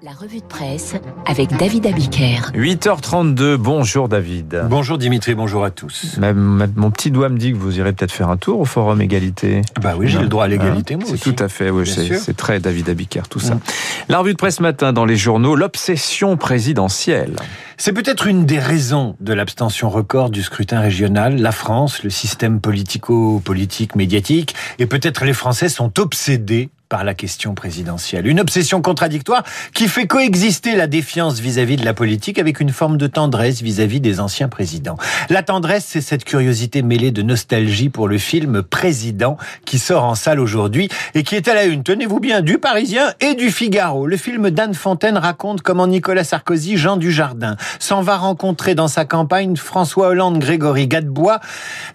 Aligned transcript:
La 0.00 0.12
revue 0.12 0.38
de 0.38 0.44
presse 0.44 0.94
avec 1.26 1.56
David 1.56 1.84
Abiker. 1.86 2.52
8h32, 2.54 3.56
bonjour 3.56 4.08
David. 4.08 4.66
Bonjour 4.70 4.96
Dimitri, 4.96 5.34
bonjour 5.34 5.64
à 5.64 5.72
tous. 5.72 6.18
Même, 6.18 6.70
mon 6.76 6.92
petit 6.92 7.10
doigt 7.10 7.28
me 7.28 7.36
dit 7.36 7.50
que 7.50 7.56
vous 7.56 7.78
irez 7.78 7.92
peut-être 7.92 8.12
faire 8.12 8.28
un 8.28 8.36
tour 8.36 8.60
au 8.60 8.64
Forum 8.64 9.00
Égalité. 9.00 9.62
Bah 9.82 9.94
oui, 9.98 10.06
j'ai 10.06 10.20
le 10.20 10.28
droit 10.28 10.44
à 10.44 10.46
l'égalité, 10.46 10.94
moi 10.94 11.04
aussi. 11.04 11.18
C'est 11.18 11.34
tout 11.34 11.42
à 11.42 11.48
fait, 11.48 11.70
oui, 11.70 11.84
c'est 11.84 12.36
très 12.36 12.60
David 12.60 12.90
Abiker, 12.90 13.22
tout 13.28 13.40
ça. 13.40 13.56
Mm. 13.56 13.60
La 14.08 14.18
revue 14.20 14.34
de 14.34 14.38
presse 14.38 14.60
matin 14.60 14.92
dans 14.92 15.04
les 15.04 15.16
journaux, 15.16 15.56
l'obsession 15.56 16.36
présidentielle. 16.36 17.34
C'est 17.76 17.92
peut-être 17.92 18.28
une 18.28 18.46
des 18.46 18.60
raisons 18.60 19.16
de 19.18 19.32
l'abstention 19.32 19.90
record 19.90 20.30
du 20.30 20.44
scrutin 20.44 20.78
régional. 20.78 21.40
La 21.40 21.52
France, 21.52 22.04
le 22.04 22.10
système 22.10 22.60
politico-politique 22.60 23.96
médiatique, 23.96 24.54
et 24.78 24.86
peut-être 24.86 25.24
les 25.24 25.32
Français 25.32 25.68
sont 25.68 25.98
obsédés 25.98 26.70
par 26.88 27.04
la 27.04 27.14
question 27.14 27.54
présidentielle. 27.54 28.26
Une 28.26 28.40
obsession 28.40 28.80
contradictoire 28.80 29.44
qui 29.74 29.88
fait 29.88 30.06
coexister 30.06 30.74
la 30.74 30.86
défiance 30.86 31.38
vis-à-vis 31.38 31.76
de 31.76 31.84
la 31.84 31.94
politique 31.94 32.38
avec 32.38 32.60
une 32.60 32.70
forme 32.70 32.96
de 32.96 33.06
tendresse 33.06 33.60
vis-à-vis 33.62 34.00
des 34.00 34.20
anciens 34.20 34.48
présidents. 34.48 34.96
La 35.28 35.42
tendresse, 35.42 35.84
c'est 35.86 36.00
cette 36.00 36.24
curiosité 36.24 36.82
mêlée 36.82 37.10
de 37.10 37.22
nostalgie 37.22 37.90
pour 37.90 38.08
le 38.08 38.18
film 38.18 38.62
Président 38.62 39.36
qui 39.64 39.78
sort 39.78 40.04
en 40.04 40.14
salle 40.14 40.40
aujourd'hui 40.40 40.88
et 41.14 41.22
qui 41.22 41.34
est 41.34 41.48
à 41.48 41.54
la 41.54 41.64
une, 41.64 41.82
tenez-vous 41.82 42.20
bien, 42.20 42.40
du 42.40 42.58
Parisien 42.58 43.12
et 43.20 43.34
du 43.34 43.50
Figaro. 43.50 44.06
Le 44.06 44.16
film 44.16 44.50
d'Anne 44.50 44.74
Fontaine 44.74 45.18
raconte 45.18 45.62
comment 45.62 45.86
Nicolas 45.86 46.24
Sarkozy, 46.24 46.76
Jean 46.76 46.96
Dujardin, 46.96 47.56
s'en 47.78 48.00
va 48.00 48.16
rencontrer 48.16 48.74
dans 48.74 48.88
sa 48.88 49.04
campagne 49.04 49.56
François 49.56 50.08
Hollande, 50.08 50.38
Grégory 50.38 50.88
Gadebois 50.88 51.40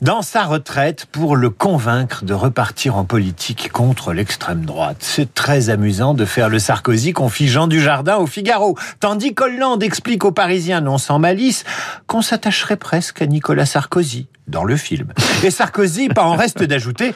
dans 0.02 0.22
sa 0.22 0.44
retraite 0.44 1.08
pour 1.12 1.36
le 1.36 1.50
convaincre 1.50 2.26
de 2.26 2.34
repartir 2.34 2.98
en 2.98 3.06
politique 3.06 3.72
contre 3.72 4.14
l'extrême 4.14 4.66
droite. 4.66 4.83
C'est 5.00 5.34
très 5.34 5.70
amusant 5.70 6.14
de 6.14 6.26
faire 6.26 6.50
le 6.50 6.60
Sarkozy 6.60 7.14
confie 7.14 7.48
Jean 7.48 7.68
Dujardin 7.68 8.18
au 8.18 8.28
Figaro, 8.28 8.78
tandis 9.00 9.34
qu'Hollande 9.34 9.84
explique 9.84 10.26
aux 10.26 10.32
Parisiens, 10.32 10.82
non 10.82 10.98
sans 10.98 11.20
malice, 11.20 11.64
qu'on 12.08 12.22
s'attacherait 12.22 12.78
presque 12.78 13.22
à 13.22 13.26
Nicolas 13.26 13.66
Sarkozy 13.66 14.28
dans 14.48 14.64
le 14.64 14.76
film. 14.76 15.14
Et 15.44 15.52
Sarkozy, 15.52 16.10
pas 16.10 16.24
en 16.24 16.36
reste 16.36 16.64
d'ajouter, 16.64 17.14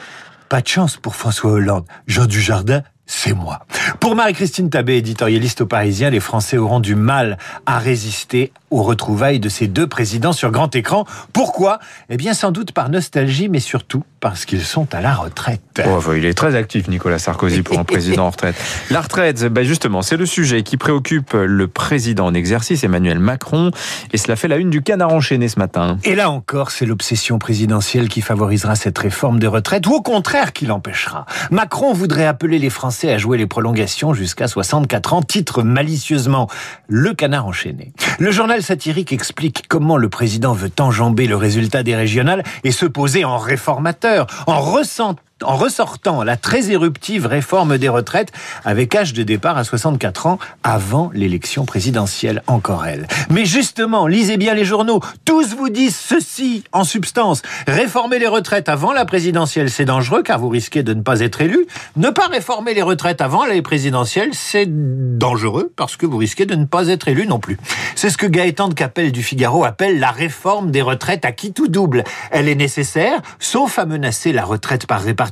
pas 0.48 0.60
de 0.60 0.68
chance 0.68 0.96
pour 0.96 1.16
François 1.16 1.52
Hollande. 1.52 1.84
Jean 2.06 2.26
Dujardin, 2.26 2.82
c'est 3.06 3.34
moi. 3.34 3.66
Pour 4.00 4.14
Marie-Christine 4.14 4.70
Tabé, 4.70 4.96
éditorialiste 4.96 5.62
au 5.62 5.66
Parisien, 5.66 6.10
les 6.10 6.20
Français 6.20 6.56
auront 6.56 6.80
du 6.80 6.94
mal 6.94 7.38
à 7.66 7.78
résister 7.78 8.52
aux 8.70 8.82
retrouvailles 8.82 9.40
de 9.40 9.48
ces 9.48 9.66
deux 9.66 9.86
présidents 9.86 10.32
sur 10.32 10.50
grand 10.50 10.74
écran. 10.76 11.06
Pourquoi? 11.32 11.78
Eh 12.10 12.16
bien, 12.16 12.34
sans 12.34 12.50
doute 12.50 12.72
par 12.72 12.90
nostalgie, 12.90 13.48
mais 13.48 13.60
surtout 13.60 14.04
parce 14.20 14.44
qu'ils 14.44 14.64
sont 14.64 14.94
à 14.94 15.00
la 15.00 15.14
retraite. 15.14 15.82
Oh, 15.86 16.00
il 16.14 16.26
est 16.26 16.34
très 16.34 16.54
actif, 16.54 16.88
Nicolas 16.88 17.18
Sarkozy, 17.18 17.62
pour 17.62 17.78
un 17.78 17.84
président 17.84 18.26
en 18.26 18.30
retraite. 18.30 18.56
La 18.90 19.00
retraite, 19.00 19.42
ben 19.46 19.64
justement, 19.64 20.02
c'est 20.02 20.16
le 20.16 20.26
sujet 20.26 20.62
qui 20.62 20.76
préoccupe 20.76 21.32
le 21.32 21.68
président 21.68 22.26
en 22.26 22.34
exercice, 22.34 22.84
Emmanuel 22.84 23.20
Macron, 23.20 23.70
et 24.12 24.18
cela 24.18 24.36
fait 24.36 24.48
la 24.48 24.56
une 24.56 24.70
du 24.70 24.82
canard 24.82 25.12
enchaîné 25.14 25.48
ce 25.48 25.58
matin. 25.58 25.98
Et 26.04 26.14
là 26.14 26.30
encore, 26.30 26.70
c'est 26.70 26.84
l'obsession 26.84 27.38
présidentielle 27.38 28.08
qui 28.08 28.20
favorisera 28.20 28.74
cette 28.74 28.98
réforme 28.98 29.38
de 29.38 29.46
retraite, 29.46 29.86
ou 29.86 29.94
au 29.94 30.02
contraire 30.02 30.52
qui 30.52 30.66
l'empêchera. 30.66 31.24
Macron 31.50 31.94
voudrait 31.94 32.26
appeler 32.26 32.58
les 32.58 32.70
Français 32.70 33.12
à 33.12 33.18
jouer 33.18 33.38
les 33.38 33.46
prolongations 33.46 33.77
jusqu'à 34.14 34.48
64 34.48 35.12
ans, 35.12 35.22
titre 35.22 35.62
malicieusement 35.62 36.48
le 36.88 37.14
canard 37.14 37.46
enchaîné. 37.46 37.92
Le 38.18 38.30
journal 38.30 38.62
satirique 38.62 39.12
explique 39.12 39.64
comment 39.68 39.96
le 39.96 40.08
président 40.08 40.52
veut 40.52 40.72
enjamber 40.80 41.26
le 41.26 41.36
résultat 41.36 41.82
des 41.82 41.94
régionales 41.94 42.42
et 42.64 42.72
se 42.72 42.86
poser 42.86 43.24
en 43.24 43.38
réformateur, 43.38 44.26
en 44.46 44.60
ressentant 44.60 45.22
en 45.42 45.56
ressortant 45.56 46.22
la 46.22 46.36
très 46.36 46.70
éruptive 46.70 47.26
réforme 47.26 47.78
des 47.78 47.88
retraites 47.88 48.32
avec 48.64 48.94
âge 48.94 49.12
de 49.12 49.22
départ 49.22 49.56
à 49.56 49.64
64 49.64 50.26
ans 50.26 50.38
avant 50.62 51.10
l'élection 51.14 51.64
présidentielle, 51.64 52.42
encore 52.46 52.86
elle. 52.86 53.06
Mais 53.30 53.44
justement, 53.44 54.06
lisez 54.06 54.36
bien 54.36 54.54
les 54.54 54.64
journaux, 54.64 55.00
tous 55.24 55.54
vous 55.54 55.68
disent 55.68 55.96
ceci 55.96 56.64
en 56.72 56.84
substance. 56.84 57.42
Réformer 57.66 58.18
les 58.18 58.26
retraites 58.26 58.68
avant 58.68 58.92
la 58.92 59.04
présidentielle, 59.04 59.70
c'est 59.70 59.84
dangereux 59.84 60.22
car 60.22 60.38
vous 60.38 60.48
risquez 60.48 60.82
de 60.82 60.94
ne 60.94 61.02
pas 61.02 61.20
être 61.20 61.40
élu. 61.40 61.66
Ne 61.96 62.10
pas 62.10 62.26
réformer 62.26 62.74
les 62.74 62.82
retraites 62.82 63.20
avant 63.20 63.44
les 63.44 63.62
présidentielles, 63.62 64.30
c'est 64.32 64.66
dangereux 64.68 65.72
parce 65.76 65.96
que 65.96 66.06
vous 66.06 66.18
risquez 66.18 66.46
de 66.46 66.54
ne 66.54 66.64
pas 66.64 66.88
être 66.88 67.08
élu 67.08 67.26
non 67.26 67.38
plus. 67.38 67.58
C'est 67.94 68.10
ce 68.10 68.18
que 68.18 68.26
Gaëtan 68.26 68.68
de 68.68 68.74
Capelle 68.74 69.12
du 69.12 69.22
Figaro 69.22 69.64
appelle 69.64 69.98
la 70.00 70.10
réforme 70.10 70.70
des 70.70 70.82
retraites 70.82 71.24
à 71.24 71.32
qui 71.32 71.52
tout 71.52 71.68
double. 71.68 72.04
Elle 72.30 72.48
est 72.48 72.54
nécessaire, 72.54 73.20
sauf 73.38 73.78
à 73.78 73.86
menacer 73.86 74.32
la 74.32 74.44
retraite 74.44 74.86
par 74.86 75.00
répartition 75.02 75.27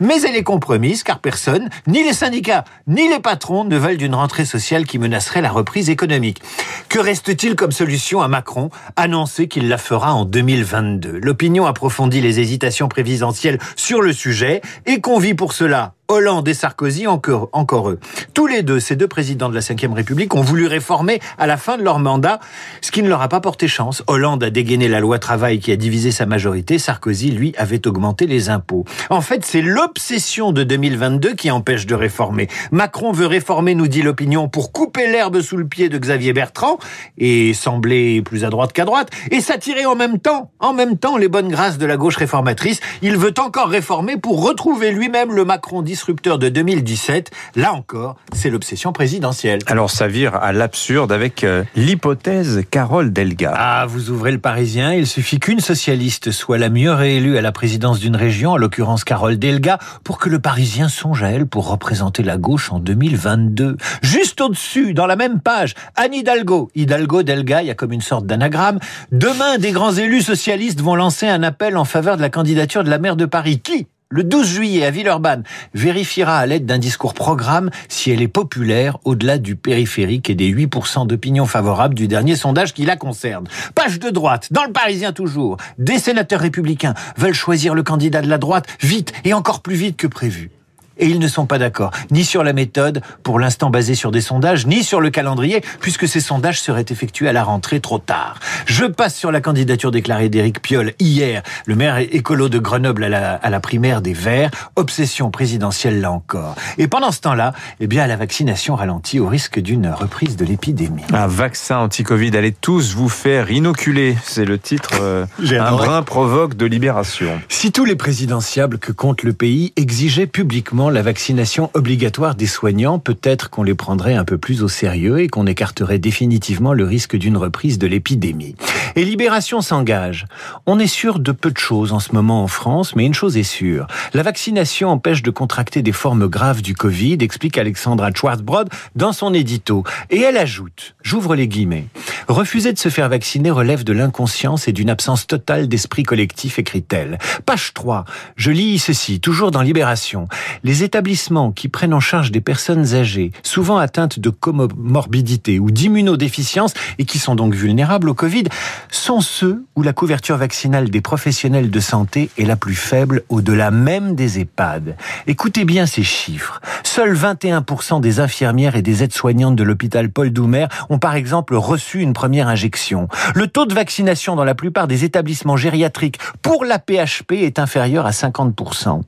mais 0.00 0.20
elle 0.22 0.36
est 0.36 0.42
compromise 0.42 1.02
car 1.02 1.18
personne, 1.18 1.68
ni 1.86 2.02
les 2.02 2.12
syndicats, 2.12 2.64
ni 2.86 3.08
les 3.08 3.20
patrons 3.20 3.64
ne 3.64 3.76
veulent 3.76 3.96
d'une 3.96 4.14
rentrée 4.14 4.44
sociale 4.44 4.86
qui 4.86 4.98
menacerait 4.98 5.42
la 5.42 5.50
reprise 5.50 5.90
économique. 5.90 6.42
Que 6.88 6.98
reste-t-il 6.98 7.56
comme 7.56 7.72
solution 7.72 8.20
à 8.20 8.28
Macron 8.28 8.70
Annoncer 8.96 9.48
qu'il 9.48 9.68
la 9.68 9.78
fera 9.78 10.14
en 10.14 10.24
2022. 10.24 11.20
L'opinion 11.22 11.66
approfondit 11.66 12.20
les 12.20 12.40
hésitations 12.40 12.88
présidentielles 12.88 13.58
sur 13.76 14.02
le 14.02 14.12
sujet 14.12 14.60
et 14.86 15.00
convie 15.00 15.34
pour 15.34 15.52
cela 15.52 15.94
Hollande 16.12 16.46
et 16.46 16.52
Sarkozy, 16.52 17.06
encore, 17.06 17.48
eux. 17.88 17.98
Tous 18.34 18.46
les 18.46 18.62
deux, 18.62 18.80
ces 18.80 18.96
deux 18.96 19.08
présidents 19.08 19.48
de 19.48 19.54
la 19.54 19.60
Ve 19.60 19.94
République, 19.94 20.34
ont 20.34 20.42
voulu 20.42 20.66
réformer 20.66 21.20
à 21.38 21.46
la 21.46 21.56
fin 21.56 21.78
de 21.78 21.82
leur 21.82 22.00
mandat, 22.00 22.38
ce 22.82 22.90
qui 22.90 23.02
ne 23.02 23.08
leur 23.08 23.22
a 23.22 23.28
pas 23.28 23.40
porté 23.40 23.66
chance. 23.66 24.02
Hollande 24.08 24.44
a 24.44 24.50
dégainé 24.50 24.88
la 24.88 25.00
loi 25.00 25.18
travail 25.18 25.58
qui 25.58 25.72
a 25.72 25.76
divisé 25.76 26.10
sa 26.10 26.26
majorité. 26.26 26.78
Sarkozy, 26.78 27.30
lui, 27.30 27.54
avait 27.56 27.86
augmenté 27.86 28.26
les 28.26 28.50
impôts. 28.50 28.84
En 29.08 29.22
fait, 29.22 29.46
c'est 29.46 29.62
l'obsession 29.62 30.52
de 30.52 30.64
2022 30.64 31.32
qui 31.32 31.50
empêche 31.50 31.86
de 31.86 31.94
réformer. 31.94 32.48
Macron 32.72 33.12
veut 33.12 33.26
réformer, 33.26 33.74
nous 33.74 33.88
dit 33.88 34.02
l'opinion, 34.02 34.50
pour 34.50 34.70
couper 34.72 35.10
l'herbe 35.10 35.40
sous 35.40 35.56
le 35.56 35.66
pied 35.66 35.88
de 35.88 35.96
Xavier 35.96 36.34
Bertrand 36.34 36.78
et 37.16 37.54
sembler 37.54 38.20
plus 38.20 38.44
à 38.44 38.50
droite 38.50 38.74
qu'à 38.74 38.84
droite 38.84 39.08
et 39.30 39.40
s'attirer 39.40 39.86
en 39.86 39.96
même 39.96 40.18
temps, 40.18 40.50
en 40.60 40.74
même 40.74 40.98
temps, 40.98 41.16
les 41.16 41.28
bonnes 41.28 41.48
grâces 41.48 41.78
de 41.78 41.86
la 41.86 41.96
gauche 41.96 42.16
réformatrice. 42.16 42.80
Il 43.00 43.16
veut 43.16 43.32
encore 43.38 43.68
réformer 43.68 44.18
pour 44.18 44.44
retrouver 44.44 44.90
lui-même 44.90 45.32
le 45.32 45.46
Macron 45.46 45.80
disrupteur 46.02 46.40
de 46.40 46.48
2017. 46.48 47.30
Là 47.54 47.72
encore, 47.72 48.16
c'est 48.32 48.50
l'obsession 48.50 48.92
présidentielle. 48.92 49.60
Alors 49.66 49.88
ça 49.88 50.08
vire 50.08 50.34
à 50.34 50.52
l'absurde 50.52 51.12
avec 51.12 51.44
euh, 51.44 51.62
l'hypothèse 51.76 52.64
Carole 52.68 53.12
Delga. 53.12 53.52
Ah, 53.54 53.86
vous 53.86 54.10
ouvrez 54.10 54.32
le 54.32 54.40
Parisien, 54.40 54.94
il 54.94 55.06
suffit 55.06 55.38
qu'une 55.38 55.60
socialiste 55.60 56.32
soit 56.32 56.58
la 56.58 56.70
mieux 56.70 56.90
réélue 56.90 57.36
à 57.36 57.40
la 57.40 57.52
présidence 57.52 58.00
d'une 58.00 58.16
région, 58.16 58.50
en 58.50 58.56
l'occurrence 58.56 59.04
Carole 59.04 59.38
Delga, 59.38 59.78
pour 60.02 60.18
que 60.18 60.28
le 60.28 60.40
Parisien 60.40 60.88
songe 60.88 61.22
à 61.22 61.30
elle 61.30 61.46
pour 61.46 61.68
représenter 61.68 62.24
la 62.24 62.36
gauche 62.36 62.72
en 62.72 62.80
2022. 62.80 63.76
Juste 64.02 64.40
au-dessus, 64.40 64.94
dans 64.94 65.06
la 65.06 65.14
même 65.14 65.40
page, 65.40 65.74
Anne 65.94 66.14
Hidalgo. 66.14 66.68
Hidalgo, 66.74 67.22
Delga, 67.22 67.62
il 67.62 67.68
y 67.68 67.70
a 67.70 67.74
comme 67.74 67.92
une 67.92 68.00
sorte 68.00 68.26
d'anagramme. 68.26 68.80
Demain, 69.12 69.58
des 69.58 69.70
grands 69.70 69.92
élus 69.92 70.22
socialistes 70.22 70.80
vont 70.80 70.96
lancer 70.96 71.28
un 71.28 71.44
appel 71.44 71.76
en 71.76 71.84
faveur 71.84 72.16
de 72.16 72.22
la 72.22 72.28
candidature 72.28 72.82
de 72.82 72.90
la 72.90 72.98
maire 72.98 73.14
de 73.14 73.26
Paris. 73.26 73.60
Qui? 73.60 73.86
Le 74.12 74.24
12 74.24 74.46
juillet 74.46 74.84
à 74.84 74.90
Villeurbanne, 74.90 75.42
vérifiera 75.72 76.36
à 76.36 76.46
l'aide 76.46 76.66
d'un 76.66 76.78
discours 76.78 77.14
programme 77.14 77.70
si 77.88 78.10
elle 78.10 78.20
est 78.20 78.28
populaire 78.28 78.98
au-delà 79.04 79.38
du 79.38 79.56
périphérique 79.56 80.28
et 80.28 80.34
des 80.34 80.52
8% 80.52 81.06
d'opinion 81.06 81.46
favorable 81.46 81.94
du 81.94 82.08
dernier 82.08 82.36
sondage 82.36 82.74
qui 82.74 82.84
la 82.84 82.96
concerne. 82.96 83.48
Page 83.74 83.98
de 83.98 84.10
droite, 84.10 84.48
dans 84.52 84.64
le 84.64 84.72
Parisien 84.72 85.12
toujours, 85.12 85.56
des 85.78 85.98
sénateurs 85.98 86.40
républicains 86.40 86.94
veulent 87.16 87.32
choisir 87.32 87.74
le 87.74 87.82
candidat 87.82 88.20
de 88.20 88.28
la 88.28 88.38
droite 88.38 88.66
vite 88.80 89.12
et 89.24 89.32
encore 89.32 89.62
plus 89.62 89.76
vite 89.76 89.96
que 89.96 90.06
prévu 90.06 90.50
et 90.98 91.06
ils 91.06 91.18
ne 91.18 91.28
sont 91.28 91.46
pas 91.46 91.58
d'accord, 91.58 91.90
ni 92.10 92.24
sur 92.24 92.44
la 92.44 92.52
méthode, 92.52 93.02
pour 93.22 93.38
l'instant 93.38 93.70
basée 93.70 93.94
sur 93.94 94.10
des 94.10 94.20
sondages, 94.20 94.66
ni 94.66 94.84
sur 94.84 95.00
le 95.00 95.10
calendrier, 95.10 95.62
puisque 95.80 96.08
ces 96.08 96.20
sondages 96.20 96.60
seraient 96.60 96.86
effectués 96.90 97.28
à 97.28 97.32
la 97.32 97.44
rentrée 97.44 97.80
trop 97.80 97.98
tard. 97.98 98.38
Je 98.66 98.84
passe 98.84 99.16
sur 99.16 99.32
la 99.32 99.40
candidature 99.40 99.90
déclarée 99.90 100.28
d'Éric 100.28 100.62
Piolle 100.62 100.92
hier, 100.98 101.42
le 101.66 101.76
maire 101.76 101.98
écolo 101.98 102.48
de 102.48 102.58
Grenoble 102.58 103.04
à 103.04 103.08
la, 103.08 103.34
à 103.34 103.50
la 103.50 103.60
primaire 103.60 104.02
des 104.02 104.12
Verts, 104.12 104.50
obsession 104.76 105.30
présidentielle 105.30 106.00
là 106.00 106.12
encore. 106.12 106.54
Et 106.78 106.88
pendant 106.88 107.10
ce 107.10 107.20
temps-là, 107.20 107.52
eh 107.80 107.86
bien, 107.86 108.06
la 108.06 108.16
vaccination 108.16 108.74
ralentit 108.74 109.20
au 109.20 109.26
risque 109.26 109.60
d'une 109.60 109.88
reprise 109.88 110.36
de 110.36 110.44
l'épidémie. 110.44 111.02
Un 111.12 111.26
vaccin 111.26 111.78
anti-Covid, 111.78 112.36
allez 112.36 112.52
tous 112.52 112.94
vous 112.94 113.08
faire 113.08 113.50
inoculer, 113.50 114.16
c'est 114.22 114.44
le 114.44 114.58
titre. 114.58 114.90
Euh, 115.00 115.26
un 115.40 115.72
brin 115.72 116.02
provoque 116.02 116.56
de 116.56 116.66
libération. 116.66 117.40
Si 117.48 117.72
tous 117.72 117.84
les 117.84 117.96
présidentiables 117.96 118.78
que 118.78 118.92
compte 118.92 119.22
le 119.22 119.32
pays 119.32 119.72
exigeaient 119.76 120.26
publiquement 120.26 120.90
la 120.92 121.02
vaccination 121.02 121.70
obligatoire 121.74 122.34
des 122.34 122.46
soignants, 122.46 122.98
peut-être 122.98 123.50
qu'on 123.50 123.62
les 123.62 123.74
prendrait 123.74 124.14
un 124.14 124.24
peu 124.24 124.38
plus 124.38 124.62
au 124.62 124.68
sérieux 124.68 125.20
et 125.20 125.28
qu'on 125.28 125.46
écarterait 125.46 125.98
définitivement 125.98 126.72
le 126.72 126.84
risque 126.84 127.16
d'une 127.16 127.36
reprise 127.36 127.78
de 127.78 127.86
l'épidémie. 127.86 128.54
Et 128.94 129.04
Libération 129.04 129.62
s'engage. 129.62 130.26
On 130.66 130.78
est 130.78 130.86
sûr 130.86 131.18
de 131.18 131.32
peu 131.32 131.50
de 131.50 131.58
choses 131.58 131.92
en 131.92 131.98
ce 131.98 132.12
moment 132.12 132.42
en 132.42 132.46
France, 132.46 132.94
mais 132.94 133.06
une 133.06 133.14
chose 133.14 133.36
est 133.36 133.42
sûre. 133.42 133.86
La 134.12 134.22
vaccination 134.22 134.90
empêche 134.90 135.22
de 135.22 135.30
contracter 135.30 135.82
des 135.82 135.92
formes 135.92 136.28
graves 136.28 136.62
du 136.62 136.74
Covid, 136.74 137.18
explique 137.20 137.56
Alexandra 137.56 138.10
Schwarzbrod 138.14 138.68
dans 138.94 139.12
son 139.12 139.32
édito. 139.32 139.84
Et 140.10 140.20
elle 140.20 140.36
ajoute, 140.36 140.94
j'ouvre 141.02 141.34
les 141.34 141.48
guillemets, 141.48 141.86
refuser 142.28 142.72
de 142.72 142.78
se 142.78 142.90
faire 142.90 143.08
vacciner 143.08 143.50
relève 143.50 143.84
de 143.84 143.92
l'inconscience 143.94 144.68
et 144.68 144.72
d'une 144.72 144.90
absence 144.90 145.26
totale 145.26 145.68
d'esprit 145.68 146.02
collectif, 146.02 146.58
écrit-elle. 146.58 147.18
Page 147.46 147.72
3, 147.72 148.04
je 148.36 148.50
lis 148.50 148.78
ceci, 148.78 149.20
toujours 149.20 149.50
dans 149.50 149.62
Libération. 149.62 150.28
Les 150.72 150.84
établissements 150.84 151.52
qui 151.52 151.68
prennent 151.68 151.92
en 151.92 152.00
charge 152.00 152.32
des 152.32 152.40
personnes 152.40 152.94
âgées, 152.94 153.30
souvent 153.42 153.76
atteintes 153.76 154.18
de 154.18 154.30
comorbidité 154.30 155.58
ou 155.58 155.70
d'immunodéficience 155.70 156.72
et 156.98 157.04
qui 157.04 157.18
sont 157.18 157.34
donc 157.34 157.54
vulnérables 157.54 158.08
au 158.08 158.14
Covid, 158.14 158.44
sont 158.90 159.20
ceux 159.20 159.66
où 159.76 159.82
la 159.82 159.92
couverture 159.92 160.38
vaccinale 160.38 160.88
des 160.88 161.02
professionnels 161.02 161.70
de 161.70 161.78
santé 161.78 162.30
est 162.38 162.46
la 162.46 162.56
plus 162.56 162.74
faible 162.74 163.22
au-delà 163.28 163.70
même 163.70 164.14
des 164.14 164.40
EHPAD. 164.40 164.96
Écoutez 165.26 165.66
bien 165.66 165.84
ces 165.84 166.04
chiffres. 166.04 166.62
Seuls 166.84 167.14
21% 167.14 168.00
des 168.00 168.20
infirmières 168.20 168.74
et 168.74 168.80
des 168.80 169.02
aides-soignantes 169.02 169.56
de 169.56 169.64
l'hôpital 169.64 170.08
Paul 170.08 170.30
Doumer 170.30 170.68
ont 170.88 170.98
par 170.98 171.16
exemple 171.16 171.54
reçu 171.54 172.00
une 172.00 172.14
première 172.14 172.48
injection. 172.48 173.08
Le 173.34 173.46
taux 173.46 173.66
de 173.66 173.74
vaccination 173.74 174.36
dans 174.36 174.44
la 174.44 174.54
plupart 174.54 174.88
des 174.88 175.04
établissements 175.04 175.58
gériatriques 175.58 176.18
pour 176.40 176.64
la 176.64 176.78
PHP 176.78 177.32
est 177.32 177.58
inférieur 177.58 178.06
à 178.06 178.12
50%. 178.12 179.02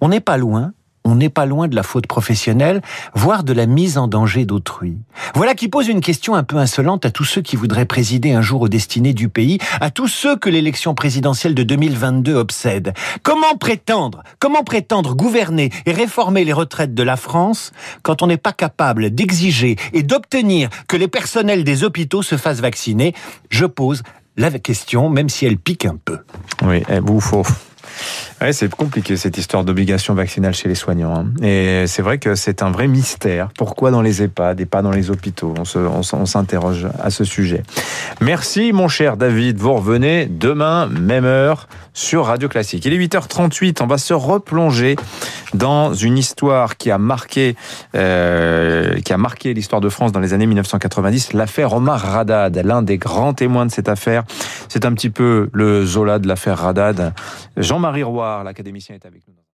On 0.00 0.08
n'est 0.08 0.20
pas 0.20 0.36
loin 0.36 0.72
on 1.06 1.14
n'est 1.14 1.30
pas 1.30 1.46
loin 1.46 1.68
de 1.68 1.76
la 1.76 1.84
faute 1.84 2.08
professionnelle, 2.08 2.82
voire 3.14 3.44
de 3.44 3.52
la 3.52 3.66
mise 3.66 3.96
en 3.96 4.08
danger 4.08 4.44
d'autrui. 4.44 4.98
Voilà 5.36 5.54
qui 5.54 5.68
pose 5.68 5.86
une 5.86 6.00
question 6.00 6.34
un 6.34 6.42
peu 6.42 6.56
insolente 6.56 7.06
à 7.06 7.12
tous 7.12 7.24
ceux 7.24 7.42
qui 7.42 7.54
voudraient 7.54 7.86
présider 7.86 8.32
un 8.32 8.42
jour 8.42 8.62
aux 8.62 8.68
destinées 8.68 9.14
du 9.14 9.28
pays, 9.28 9.58
à 9.80 9.90
tous 9.90 10.08
ceux 10.08 10.36
que 10.36 10.50
l'élection 10.50 10.96
présidentielle 10.96 11.54
de 11.54 11.62
2022 11.62 12.34
obsède. 12.34 12.92
Comment 13.22 13.56
prétendre, 13.56 14.24
comment 14.40 14.64
prétendre 14.64 15.14
gouverner 15.14 15.70
et 15.86 15.92
réformer 15.92 16.44
les 16.44 16.52
retraites 16.52 16.94
de 16.94 17.02
la 17.04 17.16
France 17.16 17.70
quand 18.02 18.22
on 18.22 18.26
n'est 18.26 18.36
pas 18.36 18.52
capable 18.52 19.10
d'exiger 19.10 19.76
et 19.92 20.02
d'obtenir 20.02 20.68
que 20.88 20.96
les 20.96 21.08
personnels 21.08 21.62
des 21.62 21.84
hôpitaux 21.84 22.22
se 22.22 22.36
fassent 22.36 22.60
vacciner? 22.60 23.14
Je 23.48 23.64
pose 23.64 24.02
la 24.36 24.50
question, 24.58 25.08
même 25.08 25.28
si 25.28 25.46
elle 25.46 25.56
pique 25.56 25.84
un 25.84 25.96
peu. 26.04 26.18
Oui, 26.64 26.82
vous, 27.00 27.20
faut, 27.20 27.44
C'est 28.52 28.70
compliqué 28.70 29.16
cette 29.16 29.38
histoire 29.38 29.64
d'obligation 29.64 30.14
vaccinale 30.14 30.54
chez 30.54 30.68
les 30.68 30.74
soignants. 30.74 31.14
Hein. 31.16 31.44
Et 31.44 31.86
c'est 31.86 32.02
vrai 32.02 32.18
que 32.18 32.34
c'est 32.34 32.62
un 32.62 32.70
vrai 32.70 32.86
mystère. 32.86 33.48
Pourquoi 33.56 33.90
dans 33.90 34.02
les 34.02 34.22
EHPAD 34.22 34.60
et 34.60 34.66
pas 34.66 34.82
dans 34.82 34.90
les 34.90 35.10
hôpitaux? 35.10 35.54
On 35.56 36.24
s'interroge 36.26 36.86
à 37.02 37.10
ce 37.10 37.24
sujet. 37.24 37.62
Merci 38.20 38.72
mon 38.72 38.88
cher 38.88 39.16
David. 39.16 39.58
Vous 39.58 39.72
revenez 39.72 40.26
demain, 40.26 40.86
même 40.86 41.24
heure, 41.24 41.66
sur 41.94 42.26
Radio 42.26 42.48
Classique. 42.48 42.84
Il 42.84 42.92
est 42.92 42.98
8h38. 42.98 43.82
On 43.82 43.86
va 43.86 43.98
se 43.98 44.12
replonger 44.12 44.96
dans 45.54 45.94
une 45.94 46.18
histoire 46.18 46.76
qui 46.76 46.90
a 46.90 46.98
marqué, 46.98 47.56
euh, 47.94 49.00
qui 49.00 49.12
a 49.14 49.18
marqué 49.18 49.54
l'histoire 49.54 49.80
de 49.80 49.88
France 49.88 50.12
dans 50.12 50.20
les 50.20 50.34
années 50.34 50.46
1990, 50.46 51.32
l'affaire 51.32 51.72
Omar 51.72 52.00
Radad. 52.00 52.60
L'un 52.64 52.82
des 52.82 52.98
grands 52.98 53.32
témoins 53.32 53.64
de 53.64 53.70
cette 53.70 53.88
affaire, 53.88 54.24
c'est 54.68 54.84
un 54.84 54.92
petit 54.92 55.10
peu 55.10 55.48
le 55.52 55.86
Zola 55.86 56.18
de 56.18 56.28
l'affaire 56.28 56.58
Radad. 56.58 57.14
Jean-Marie 57.56 58.02
Roy 58.02 58.25
l'académicien 58.44 58.94
est 58.94 59.06
avec 59.06 59.26
nous. 59.28 59.36